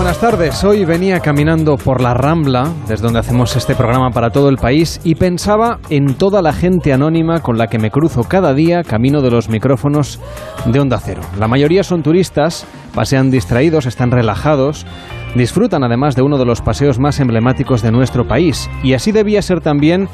[0.00, 0.64] buenas tardes.
[0.64, 4.98] Hoy venía caminando por la Rambla, desde donde hacemos este programa para todo el país,
[5.04, 9.20] y pensaba en toda la gente anónima con la que me cruzo cada día camino
[9.20, 10.18] de los micrófonos
[10.64, 11.20] de Onda Cero.
[11.38, 12.64] La mayoría son turistas,
[12.94, 14.86] pasean distraídos, están relajados,
[15.34, 18.70] disfrutan además de uno de los paseos más emblemáticos de nuestro país.
[18.82, 20.08] Y así debía ser también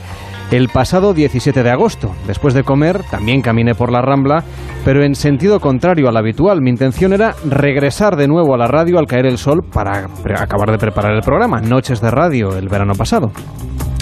[0.51, 2.13] el pasado 17 de agosto.
[2.27, 4.45] Después de comer, también caminé por la Rambla,
[4.85, 6.61] pero en sentido contrario al habitual.
[6.63, 10.07] Mi intención era regresar de nuevo a la radio al caer el sol para
[10.39, 13.33] acabar de preparar el programa, Noches de Radio, el verano pasado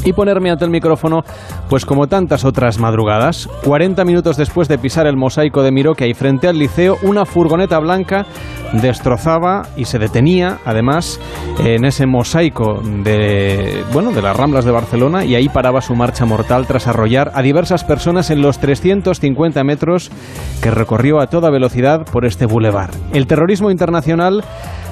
[0.04, 1.22] y ponerme ante el micrófono,
[1.68, 3.48] pues como tantas otras madrugadas.
[3.64, 7.24] 40 minutos después de pisar el mosaico de Miró que hay frente al liceo, una
[7.24, 8.26] furgoneta blanca
[8.72, 11.20] destrozaba y se detenía, además,
[11.60, 16.24] en ese mosaico de, bueno, de las Ramblas de Barcelona y ahí paraba su marcha
[16.24, 20.10] mortal tras arrollar a diversas personas en los 350 metros
[20.62, 22.90] que recorrió a toda velocidad por este bulevar.
[23.12, 24.44] El terrorismo internacional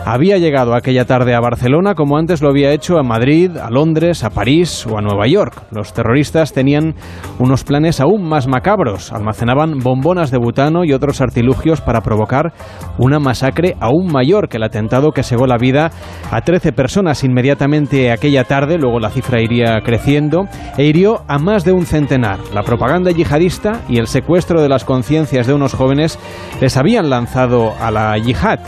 [0.04, 4.24] había llegado aquella tarde a Barcelona como antes lo había hecho a Madrid, a Londres,
[4.24, 5.62] a París o a Nueva York.
[5.70, 6.94] Los terroristas tenían
[7.38, 9.12] unos planes aún más macabros.
[9.12, 12.52] Almacenaban bombonas de butano y otros artilugios para provocar
[12.98, 15.90] una masacre aún mayor que el atentado que segó la vida
[16.30, 21.64] a 13 personas inmediatamente aquella tarde, luego la cifra iría creciendo, e hirió a más
[21.64, 22.38] de un centenar.
[22.52, 26.18] La propaganda yihadista y el secuestro de las conciencias de unos jóvenes
[26.60, 28.60] les habían lanzado a la yihad.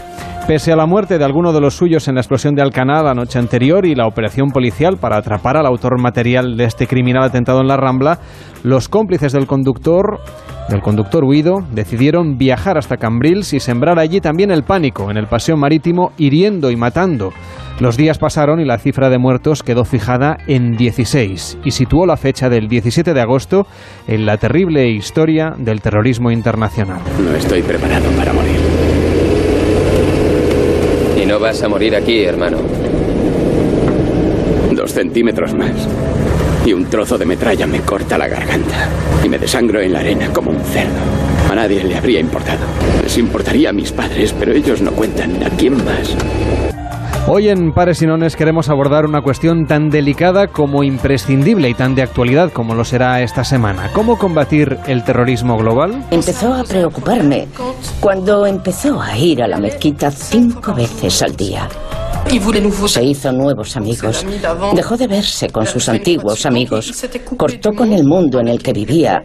[0.46, 3.14] Pese a la muerte de alguno de los suyos en la explosión de Alcaná la
[3.14, 7.62] noche anterior y la operación policial para atrapar al autor material de este criminal atentado
[7.62, 8.18] en la Rambla,
[8.62, 10.20] los cómplices del conductor
[10.68, 15.28] del conductor huido decidieron viajar hasta Cambrils y sembrar allí también el pánico en el
[15.28, 17.32] paseo marítimo, hiriendo y matando.
[17.80, 22.18] Los días pasaron y la cifra de muertos quedó fijada en 16 y situó la
[22.18, 23.66] fecha del 17 de agosto
[24.06, 27.00] en la terrible historia del terrorismo internacional.
[27.18, 28.83] No estoy preparado para morir.
[31.34, 32.58] No vas a morir aquí, hermano.
[34.70, 35.72] Dos centímetros más.
[36.64, 38.88] Y un trozo de metralla me corta la garganta.
[39.24, 40.92] Y me desangro en la arena como un cerdo.
[41.50, 42.64] A nadie le habría importado.
[43.02, 45.42] Les importaría a mis padres, pero ellos no cuentan.
[45.42, 46.14] ¿A quién más?
[47.26, 52.02] Hoy en Pares y queremos abordar una cuestión tan delicada como imprescindible y tan de
[52.02, 53.90] actualidad como lo será esta semana.
[53.94, 56.04] ¿Cómo combatir el terrorismo global?
[56.10, 57.48] Empezó a preocuparme
[57.98, 61.66] cuando empezó a ir a la mezquita cinco veces al día.
[62.88, 64.26] Se hizo nuevos amigos.
[64.74, 67.06] Dejó de verse con sus antiguos amigos.
[67.38, 69.22] Cortó con el mundo en el que vivía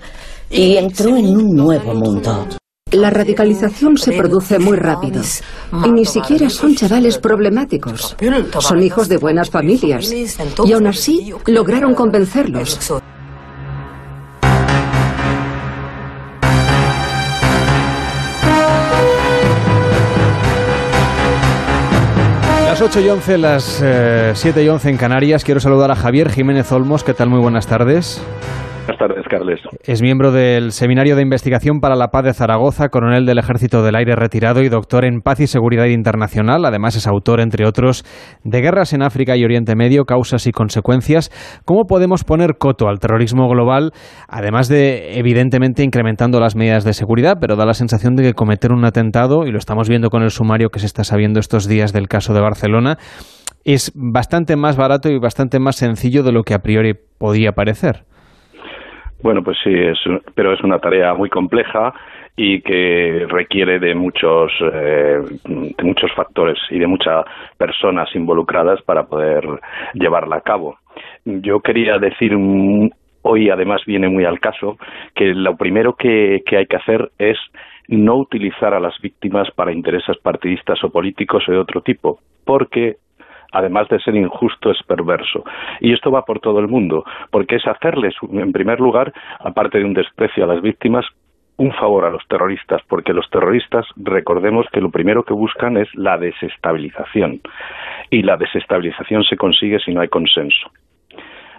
[0.50, 2.48] y entró en un nuevo mundo.
[2.92, 5.22] La radicalización se produce muy rápido
[5.86, 8.16] y ni siquiera son chavales problemáticos.
[8.60, 13.02] Son hijos de buenas familias y aún así lograron convencerlos.
[22.66, 23.84] Las 8 y 11, las
[24.34, 25.44] 7 y 11 en Canarias.
[25.44, 27.04] Quiero saludar a Javier Jiménez Olmos.
[27.04, 27.30] ¿Qué tal?
[27.30, 28.22] Muy buenas tardes.
[28.85, 29.25] Buenas tardes.
[29.84, 33.95] Es miembro del Seminario de Investigación para la Paz de Zaragoza, coronel del Ejército del
[33.95, 36.66] Aire retirado y doctor en Paz y Seguridad Internacional.
[36.66, 38.03] Además, es autor, entre otros,
[38.44, 41.31] de Guerras en África y Oriente Medio, Causas y Consecuencias.
[41.66, 43.91] ¿Cómo podemos poner coto al terrorismo global,
[44.28, 48.72] además de, evidentemente, incrementando las medidas de seguridad, pero da la sensación de que cometer
[48.72, 51.94] un atentado, y lo estamos viendo con el sumario que se está sabiendo estos días
[51.94, 52.97] del caso de Barcelona,
[53.66, 58.06] es bastante más barato y bastante más sencillo de lo que a priori podía parecer?
[59.22, 59.97] Bueno, pues sí, es,
[60.34, 61.94] pero es una tarea muy compleja
[62.35, 67.25] y que requiere de muchos, eh, de muchos factores y de muchas
[67.58, 69.44] personas involucradas para poder
[69.94, 70.78] llevarla a cabo.
[71.25, 72.34] Yo quería decir
[73.24, 74.78] hoy además viene muy al caso
[75.13, 77.38] que lo primero que, que hay que hacer es
[77.90, 82.97] no utilizar a las víctimas para intereses partidistas o políticos o de otro tipo, porque
[83.52, 85.44] además de ser injusto, es perverso.
[85.80, 89.86] Y esto va por todo el mundo, porque es hacerles, en primer lugar, aparte de
[89.86, 91.06] un desprecio a las víctimas,
[91.58, 95.94] un favor a los terroristas, porque los terroristas, recordemos que lo primero que buscan es
[95.94, 97.41] la desestabilización.
[98.09, 100.72] Y la desestabilización se consigue si no hay consenso.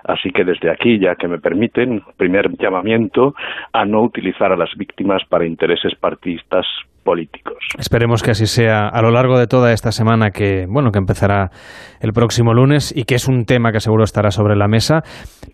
[0.05, 3.35] Así que desde aquí, ya que me permiten, primer llamamiento
[3.73, 6.67] a no utilizar a las víctimas para intereses partidistas
[7.03, 7.55] políticos.
[7.79, 11.51] Esperemos que así sea a lo largo de toda esta semana que, bueno, que empezará
[12.01, 15.03] el próximo lunes y que es un tema que seguro estará sobre la mesa,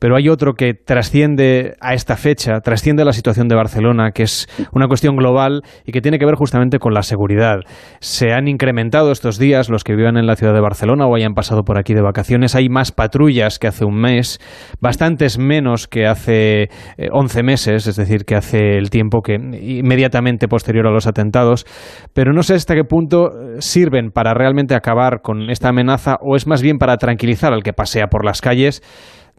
[0.00, 4.22] pero hay otro que trasciende a esta fecha, trasciende a la situación de Barcelona, que
[4.22, 7.56] es una cuestión global y que tiene que ver justamente con la seguridad.
[8.00, 11.34] Se han incrementado estos días los que vivan en la ciudad de Barcelona o hayan
[11.34, 14.38] pasado por aquí de vacaciones, hay más patrullas que hace un mes,
[14.80, 16.68] bastantes menos que hace
[17.10, 21.35] 11 eh, meses, es decir, que hace el tiempo que inmediatamente posterior a los atentados
[22.14, 26.36] pero no sé hasta qué punto eh, sirven para realmente acabar con esta amenaza o
[26.36, 28.82] es más bien para tranquilizar al que pasea por las calles.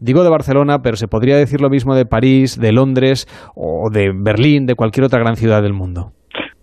[0.00, 4.12] Digo de Barcelona, pero se podría decir lo mismo de París, de Londres o de
[4.14, 6.12] Berlín, de cualquier otra gran ciudad del mundo.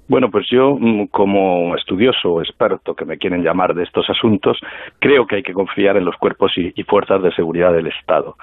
[0.07, 4.57] Bueno, pues yo, mm, como estudioso o experto que me quieren llamar de estos asuntos,
[4.99, 8.35] creo que hay que confiar en los cuerpos y, fuerzas de seguridad del Estado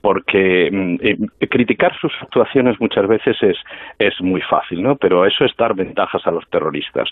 [0.00, 3.56] porque mm, eh, criticar sus actuaciones muchas veces es,
[3.98, 4.96] es muy fácil, ¿no?
[4.96, 7.08] Pero eso es dar ventajas a los terroristas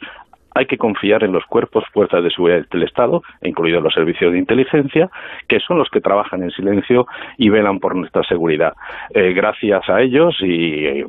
[0.55, 4.39] hay que confiar en los cuerpos, fuerzas de seguridad del Estado, incluidos los servicios de
[4.39, 5.11] inteligencia,
[5.49, 7.07] que son los que trabajan en silencio
[7.37, 8.75] y velan por nuestra seguridad.
[9.15, 11.07] Eh, gracias a ellos y eh,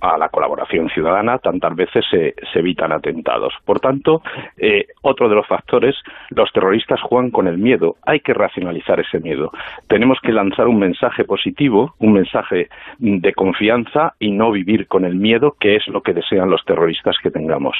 [0.00, 3.54] a la colaboración ciudadana, tantas veces se, evitan atentados.
[3.64, 4.22] Por tanto,
[4.56, 5.96] eh, otro de los factores,
[6.30, 7.96] los terroristas juegan con el miedo.
[8.06, 9.50] Hay que racionalizar ese miedo.
[9.88, 12.68] Tenemos que lanzar un mensaje positivo, un mensaje
[12.98, 17.16] de confianza y no vivir con el miedo, que es lo que desean los terroristas
[17.22, 17.76] que tengamos.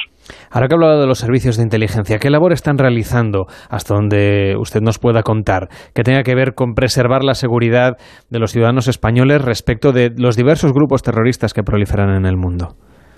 [0.75, 5.23] Hablado de los servicios de inteligencia, ¿qué labor están realizando hasta donde usted nos pueda
[5.23, 7.97] contar que tenga que ver con preservar la seguridad
[8.29, 12.75] de los ciudadanos españoles respecto de los diversos grupos terroristas que proliferan en el mundo?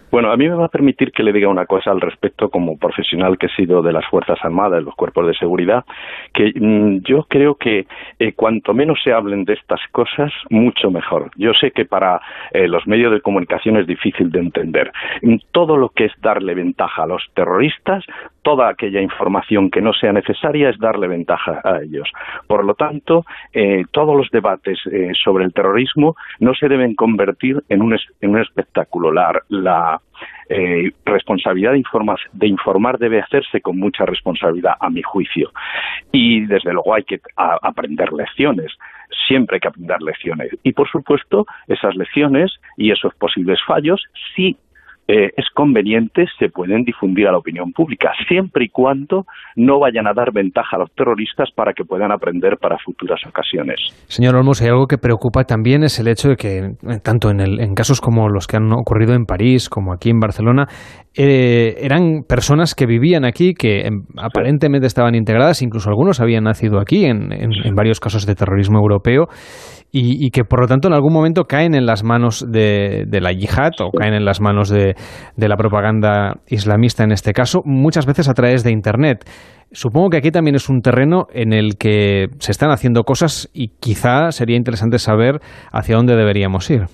[0.10, 2.78] Bueno, a mí me va a permitir que le diga una cosa al respecto como
[2.78, 5.84] profesional que he sido de las Fuerzas Armadas, los cuerpos de seguridad,
[6.34, 7.88] que mm, yo creo que
[8.20, 11.32] eh, cuanto menos se hablen de estas cosas, mucho mejor.
[11.36, 12.22] Yo sé que para
[12.52, 14.92] eh, los medios de comunicación es difícil de entender.
[15.52, 18.06] Todo lo que es darle ventaja a los terroristas,
[18.48, 22.10] toda aquella información que no sea necesaria es darle ventaja a ellos.
[22.48, 24.80] Por lo tanto, eh, todos los debates
[25.22, 29.12] sobre el terrorismo no se deben convertir en un, espectáculo.
[29.12, 30.00] la
[30.50, 35.52] eh, responsabilidad de informar debe hacerse con mucha responsabilidad, a mi juicio.
[36.14, 38.72] Y desde luego hay que aprender lecciones.
[39.28, 40.50] Siempre hay que aprender lecciones.
[40.64, 44.02] Y por supuesto, esas lecciones y esos posibles fallos
[44.36, 44.56] sí
[45.08, 49.26] eh, es conveniente, se pueden difundir a la opinión pública, siempre y cuando
[49.56, 53.80] no vayan a dar ventaja a los terroristas para que puedan aprender para futuras ocasiones.
[54.08, 57.40] Señor Olmos, hay algo que preocupa también es el hecho de que, eh, tanto en,
[57.40, 60.68] el, en casos como los que han ocurrido en París, como aquí en Barcelona,
[61.18, 66.80] eh, eran personas que vivían aquí, que em, aparentemente estaban integradas, incluso algunos habían nacido
[66.80, 69.28] aquí en, en varios casos de terrorismo europeo
[69.92, 73.72] y, que por lo tanto en algún momento caen en las manos de, la yihad
[73.80, 74.96] o caen en las manos de,
[75.38, 79.30] la propaganda islamista en este caso, muchas veces a través de Internet.
[79.72, 83.70] Supongo que aquí también es un terreno en el que se están haciendo cosas y
[83.80, 85.40] quizá sería interesante saber
[85.72, 86.86] hacia dónde deberíamos ir.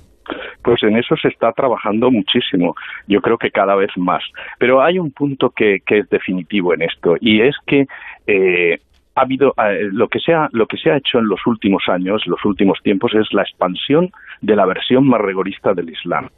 [0.64, 2.76] Pues en eso se está trabajando muchísimo,
[3.08, 4.24] yo creo que cada vez más.
[4.58, 7.86] Pero hay un punto que, es definitivo en esto y es que
[8.26, 8.80] eh,
[9.16, 12.26] ha habido eh, lo que se lo que se ha hecho en los últimos años,
[12.26, 14.12] los últimos tiempos es la expansión
[14.42, 16.30] de la versión más rigorista del Islam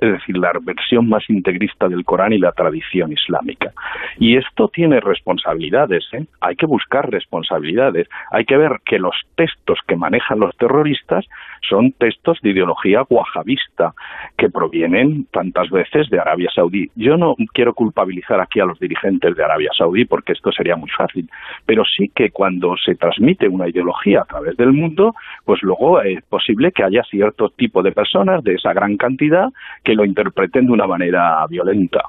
[0.00, 3.72] es decir, la versión más integrista del Corán y la tradición islámica.
[4.18, 6.26] Y esto tiene responsabilidades, ¿eh?
[6.40, 11.24] hay que buscar responsabilidades, hay que ver que los textos que manejan los terroristas
[11.68, 13.92] son textos de ideología wahabista,
[14.36, 16.90] que provienen tantas veces de Arabia Saudí.
[16.94, 20.90] Yo no quiero culpabilizar aquí a los dirigentes de Arabia Saudí, porque esto sería muy
[20.90, 21.28] fácil,
[21.64, 25.14] pero sí que cuando se transmite una ideología a través del mundo,
[25.44, 29.48] pues luego es posible que haya cierto tipo de personas de esa gran cantidad
[29.86, 32.00] que lo interpreten de una manera violenta.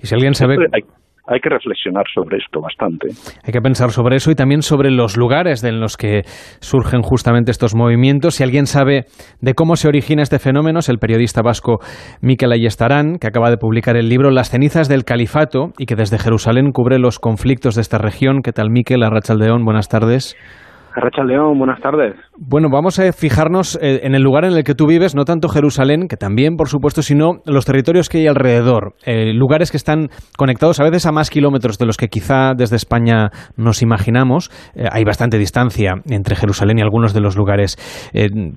[0.00, 0.56] Y si alguien sabe
[1.28, 3.08] hay que reflexionar sobre esto bastante.
[3.44, 6.22] Hay que pensar sobre eso y también sobre los lugares en los que
[6.60, 8.36] surgen justamente estos movimientos.
[8.36, 9.06] Si alguien sabe
[9.40, 11.78] de cómo se origina este fenómeno, es el periodista vasco
[12.22, 16.18] Miquel Ayestarán, que acaba de publicar el libro Las cenizas del califato y que desde
[16.18, 18.42] Jerusalén cubre los conflictos de esta región.
[18.42, 19.02] ¿Qué tal, Miquel?
[19.02, 20.36] Arrachaldeón, buenas tardes.
[20.96, 22.16] Racha León, buenas tardes.
[22.38, 25.48] Bueno, vamos a fijarnos eh, en el lugar en el que tú vives, no tanto
[25.48, 28.94] Jerusalén, que también, por supuesto, sino los territorios que hay alrededor.
[29.06, 32.76] Eh, lugares que están conectados a veces a más kilómetros de los que quizá desde
[32.76, 34.50] España nos imaginamos.
[34.74, 37.78] Eh, hay bastante distancia entre Jerusalén y algunos de los lugares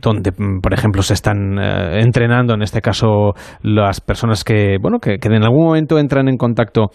[0.02, 5.20] donde, mm, por ejemplo, se están entrenando, en este caso, las personas que, bueno, que,
[5.20, 6.88] que, en algún momento entran en contacto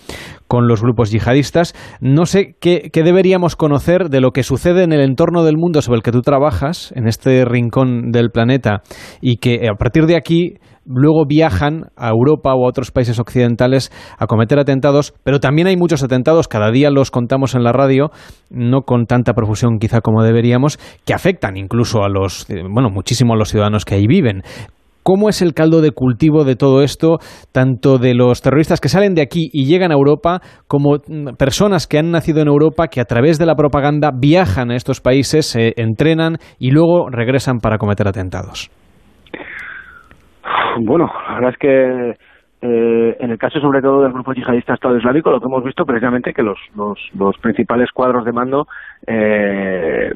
[0.47, 1.75] con los grupos yihadistas.
[2.01, 5.81] No sé qué, qué deberíamos conocer de lo que sucede en el entorno del mundo
[5.83, 8.83] sobre el que tú trabajas, en este rincón del planeta,
[9.21, 10.55] y que eh, a partir de aquí
[10.87, 15.77] luego viajan a Europa o a otros países occidentales a cometer atentados, pero también hay
[15.77, 18.11] muchos atentados, cada día los contamos en la radio,
[18.51, 23.35] no con tanta profusión quizá como deberíamos, que afectan incluso a los, eh, bueno, muchísimo
[23.35, 24.43] a los ciudadanos que ahí viven.
[25.05, 27.19] ¿Cómo es el caldo de cultivo de todo esto,
[27.53, 31.87] tanto de los terroristas que salen de aquí y llegan a Europa, como mm, personas
[31.87, 35.45] que han nacido en Europa, que a través de la propaganda viajan a estos países,
[35.45, 38.71] se entrenan y luego regresan para cometer atentados?
[40.81, 42.15] Bueno, la verdad es que
[42.67, 45.85] eh, en el caso sobre todo del grupo yihadista Estado Islámico, lo que hemos visto
[45.85, 48.67] precisamente que los, los, principales cuadros de mando,
[49.07, 50.11] eh,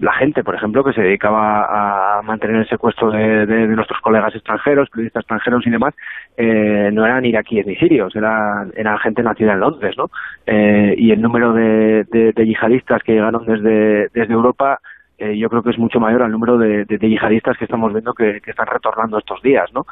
[0.00, 4.88] la gente, por ejemplo, que se dedicaba a mantener el secuestro de, nuestros colegas extranjeros,
[4.88, 5.94] periodistas extranjeros y demás,
[6.38, 10.10] eh, no eran iraquíes ni sirios, eran, eran gente nacida en Londres, ¿no?
[10.46, 14.80] Eh, y el número de, de, de, yihadistas que llegaron desde, desde Europa
[15.18, 17.92] eh, yo creo que es mucho mayor al número de, de, de yihadistas que estamos
[17.92, 19.84] viendo que, que, están retornando estos días, ¿no?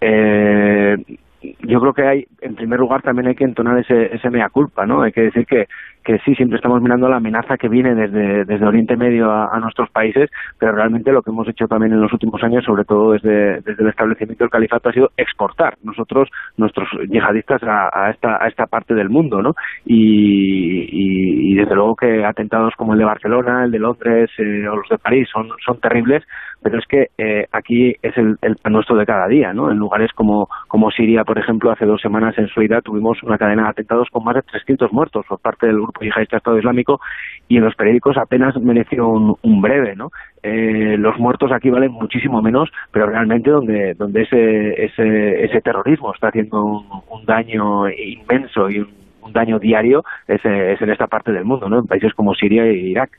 [0.00, 0.96] Eh,
[1.42, 4.86] yo creo que hay, en primer lugar, también hay que entonar ese, ese mea culpa,
[4.86, 5.02] ¿no?
[5.02, 5.66] Hay que decir que,
[6.04, 10.30] que sí, siempre estamos mirando la amenaza que viene desde, Oriente Medio a, nuestros países,
[10.58, 13.88] pero realmente lo que hemos hecho también en los últimos años, sobre todo desde, el
[13.88, 18.94] establecimiento del califato, ha sido exportar nosotros, nuestros yihadistas, a, a esta, a esta parte
[18.94, 19.54] del mundo, ¿no?
[19.84, 24.76] Y, y, desde luego que atentados como el de Barcelona, el de Londres eh, o
[24.76, 26.22] los de París son terribles,
[26.66, 29.70] pero es que eh, aquí es el, el pan nuestro de cada día, ¿no?
[29.70, 33.62] En lugares como, como Siria, por ejemplo, hace dos semanas en Suida tuvimos una cadena
[33.62, 36.98] de atentados con más de 300 muertos por parte del grupo yihadista Estado Islámico
[37.46, 40.10] y en los periódicos apenas mereció un, un breve, ¿no?
[40.42, 46.12] Eh, los muertos aquí valen muchísimo menos, pero realmente donde, donde ese, ese, ese terrorismo
[46.12, 51.44] está haciendo un, daño inmenso y un, daño diario es, es en esta parte del
[51.44, 51.78] mundo, ¿no?
[51.78, 53.10] En países como Siria e Irak.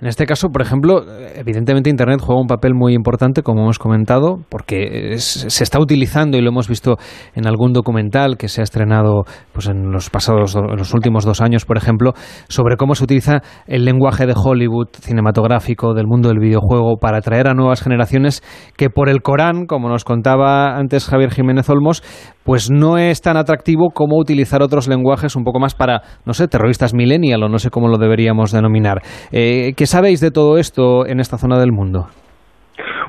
[0.00, 1.02] En este caso, por ejemplo,
[1.34, 6.40] evidentemente Internet juega un papel muy importante, como hemos comentado, porque se está utilizando y
[6.40, 6.96] lo hemos visto
[7.34, 11.40] en algún documental que se ha estrenado pues, en los pasados, en los últimos dos
[11.40, 12.12] años, por ejemplo,
[12.48, 17.48] sobre cómo se utiliza el lenguaje de Hollywood cinematográfico del mundo del videojuego para atraer
[17.48, 18.42] a nuevas generaciones
[18.76, 22.02] que por el Corán, como nos contaba antes Javier Jiménez Olmos,
[22.48, 26.48] pues no es tan atractivo como utilizar otros lenguajes un poco más para, no sé,
[26.48, 29.02] terroristas millennial o no sé cómo lo deberíamos denominar.
[29.32, 32.06] Eh, ¿Qué sabéis de todo esto en esta zona del mundo?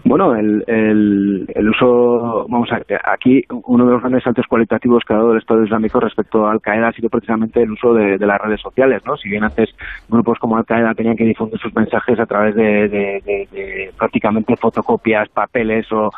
[0.03, 2.81] Bueno, el, uso, vamos a
[3.13, 6.51] aquí uno de los grandes saltos cualitativos que ha dado el Estado Islámico respecto a
[6.51, 9.15] Al Qaeda ha sido precisamente el uso de, las redes sociales, ¿no?
[9.15, 9.69] Si bien antes
[10.09, 15.87] grupos como Al Qaeda tenían que difundir sus mensajes a través de, prácticamente fotocopias, papeles
[15.91, 16.09] o,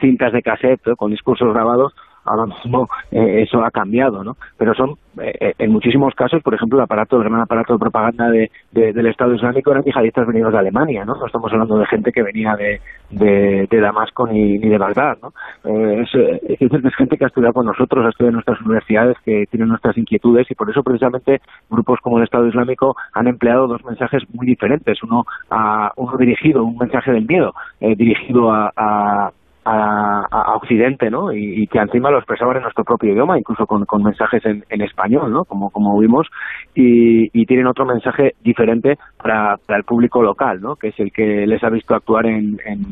[0.00, 1.92] cintas de cassette con discursos grabados,
[2.30, 4.36] ahora mismo eh, eso ha cambiado, ¿no?
[4.56, 8.30] Pero son, eh, en muchísimos casos, por ejemplo, el aparato, el gran aparato de propaganda
[8.30, 11.14] de, de, del Estado Islámico eran yihadistas venidos de Alemania, ¿no?
[11.14, 15.32] No estamos hablando de gente que venía de, de, Damasco ni, ni de Bagdad, ¿no?
[15.64, 19.68] Eh, es, gente que ha estudiado con nosotros, ha estudiado en nuestras universidades, que tienen
[19.68, 24.22] nuestras inquietudes y por eso precisamente grupos como el Estado Islámico han empleado dos mensajes
[24.32, 25.02] muy diferentes.
[25.02, 29.30] Uno, a, uno dirigido, un mensaje del miedo, eh, dirigido a, a
[29.64, 31.32] a, Occidente, ¿no?
[31.32, 35.32] Y, que encima lo expresaban en nuestro propio idioma, incluso con, mensajes en, en, español,
[35.32, 35.44] ¿no?
[35.44, 36.28] Como, como vimos,
[36.74, 40.76] y, y, tienen otro mensaje diferente para, para, el público local, ¿no?
[40.76, 42.84] Que es el que les ha visto actuar en, en,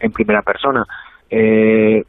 [0.00, 0.84] en primera persona.
[1.30, 2.02] Eh,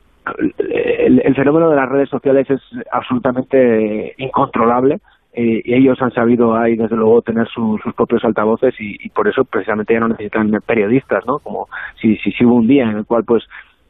[0.58, 5.00] el, el, fenómeno de las redes sociales es absolutamente incontrolable
[5.34, 9.10] eh, y ellos han sabido ahí desde luego tener su, sus propios altavoces y, y,
[9.10, 11.40] por eso precisamente ya no necesitan periodistas, ¿no?
[11.40, 11.68] Como
[12.02, 13.44] si, si, si hubo un día en el cual pues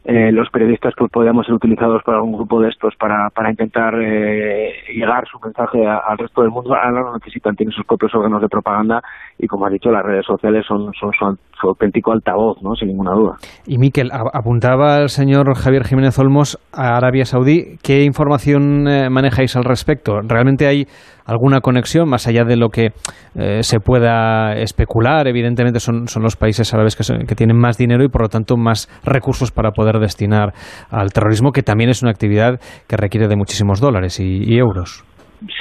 [0.03, 3.93] eh, los periodistas pues podríamos ser utilizados por algún grupo de estos para, para intentar
[4.01, 6.73] eh, llegar su mensaje al resto del mundo.
[6.73, 9.01] Ahora no necesitan, tienen sus propios órganos de propaganda
[9.37, 12.73] y como ha dicho, las redes sociales son, son, son su auténtico altavoz, ¿no?
[12.75, 13.35] sin ninguna duda.
[13.67, 17.77] Y Miquel, apuntaba el señor Javier Jiménez Olmos a Arabia Saudí.
[17.83, 20.19] ¿Qué información eh, manejáis al respecto?
[20.21, 20.85] ¿Realmente hay
[21.25, 22.93] alguna conexión más allá de lo que
[23.35, 25.27] eh, se pueda especular?
[25.27, 28.29] Evidentemente son, son los países árabes que, son, que tienen más dinero y por lo
[28.29, 30.53] tanto más recursos para poder destinar
[30.89, 35.03] al terrorismo, que también es una actividad que requiere de muchísimos dólares y, y euros.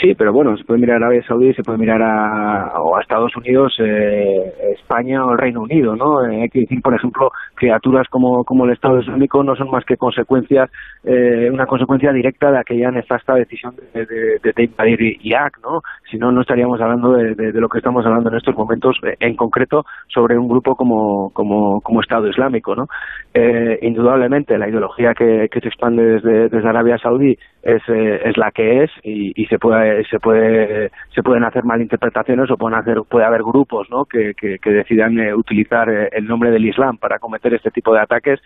[0.01, 3.35] Sí, pero bueno, se puede mirar a Arabia Saudí, se puede mirar a, a Estados
[3.35, 6.23] Unidos, eh, España o el Reino Unido, ¿no?
[6.23, 9.87] Eh, hay que decir, por ejemplo, criaturas como, como el Estado Islámico no son más
[9.87, 10.71] que consecuencias,
[11.03, 15.81] eh, una consecuencia directa de aquella nefasta decisión de, de, de, de invadir Irak, ¿no?
[16.11, 19.17] Si no, no estaríamos hablando de, de, lo que estamos hablando en estos momentos, eh,
[19.21, 22.87] en concreto, sobre un grupo como, como, como Estado Islámico, ¿no?
[23.33, 28.37] Eh, indudablemente, la ideología que, que se expande desde, desde Arabia Saudí es, eh, es
[28.37, 33.02] la que es y, se puede se puede se pueden hacer malinterpretaciones o pueden hacer
[33.09, 34.05] puede haber grupos ¿no?
[34.05, 37.93] que, que, que decidan eh, utilizar eh, el nombre del Islam para cometer este tipo
[37.93, 38.40] de ataques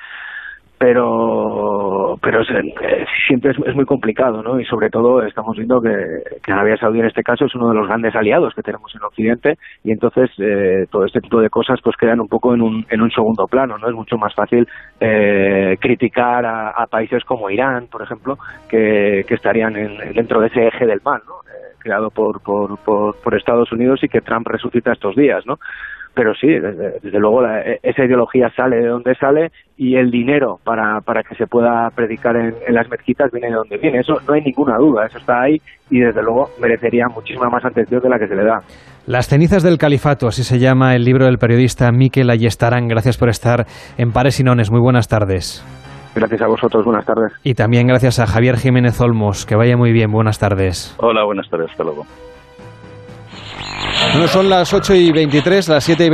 [0.78, 4.58] pero pero es, eh, siempre es, muy complicado, ¿no?
[4.60, 7.86] Y sobre todo estamos viendo que, Arabia Saudí en este caso es uno de los
[7.86, 11.96] grandes aliados que tenemos en Occidente y entonces eh, todo este tipo de cosas pues
[11.96, 13.88] quedan un poco en un, en un segundo plano, ¿no?
[13.88, 14.66] Es mucho más fácil
[15.00, 18.36] eh, criticar a, países como Irán, por ejemplo,
[18.68, 21.34] que, estarían en, dentro de ese eje del mal, ¿no?
[21.80, 25.58] creado por, por, por, por Estados Unidos y que Trump resucita estos días, ¿no?
[26.14, 27.42] Pero sí, desde, luego
[27.82, 32.36] esa ideología sale de donde sale y el dinero para, para que se pueda predicar
[32.36, 33.98] en, las mezquitas viene de donde viene.
[33.98, 35.56] Eso no hay ninguna duda, eso está ahí
[35.90, 38.60] y desde luego merecería muchísima más atención de la que se le da.
[39.06, 42.88] Las cenizas del califato, así se llama el libro del periodista Miquel Ayestarán.
[42.88, 43.66] Gracias por estar
[43.98, 44.70] en Pares y Nones.
[44.70, 45.64] Muy buenas tardes.
[46.14, 47.32] Gracias a vosotros, buenas tardes.
[47.42, 49.46] Y también gracias a Javier Jiménez Olmos.
[49.46, 50.94] Que vaya muy bien, buenas tardes.
[50.98, 52.06] Hola, buenas tardes, hasta luego.
[54.14, 56.02] Bueno, son las 8 y 23, las 7 y